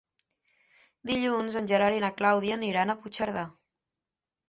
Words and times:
Dilluns 1.09 1.59
en 1.63 1.71
Gerard 1.73 1.99
i 1.99 2.03
na 2.07 2.11
Clàudia 2.19 2.59
aniran 2.61 2.97
a 2.97 2.99
Puigcerdà. 3.07 3.49